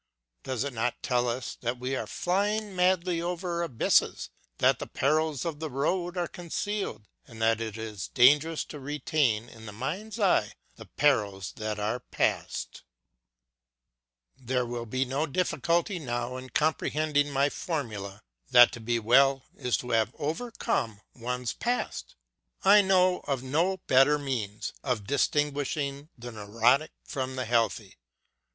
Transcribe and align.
Does 0.41 0.63
it 0.63 0.73
not 0.73 1.03
tell 1.03 1.27
us 1.29 1.53
that 1.61 1.77
we 1.79 1.95
are 1.95 2.07
flying 2.07 2.75
madly 2.75 3.21
over 3.21 3.61
abysses, 3.61 4.31
that 4.57 4.79
the 4.79 4.87
perils 4.87 5.45
of 5.45 5.59
the 5.59 5.69
road 5.69 6.17
are 6.17 6.27
concealed 6.27 7.07
and 7.27 7.39
that 7.39 7.61
it 7.61 7.77
is 7.77 8.07
dangerous 8.07 8.63
to 8.65 8.79
retain 8.79 9.47
in 9.47 9.67
the 9.67 9.71
mind's 9.71 10.19
eye 10.19 10.53
the 10.75 10.87
perils 10.87 11.51
that 11.57 11.77
are 11.77 11.99
past? 11.99 12.81
LOOKING 14.39 14.45
BACKWARD 14.47 14.69
195 14.69 14.69
There 14.73 14.73
will 14.73 14.85
be 14.87 15.05
no 15.05 15.31
difficulty 15.31 15.99
now 15.99 16.35
in 16.35 16.49
comprehending 16.49 17.29
my 17.29 17.49
formula 17.51 18.23
that 18.49 18.71
to 18.71 18.79
be 18.79 18.97
well 18.97 19.43
is 19.55 19.77
to 19.77 19.91
have 19.91 20.15
overcome 20.17 21.01
one's 21.13 21.53
past. 21.53 22.15
I 22.65 22.81
know 22.81 23.19
of 23.27 23.43
no 23.43 23.77
better 23.85 24.17
means 24.17 24.73
of 24.83 25.05
dis 25.05 25.27
tinguishing 25.27 26.09
the 26.17 26.31
neurotic 26.31 26.89
from 27.03 27.35
the 27.35 27.45
healthy. 27.45 27.97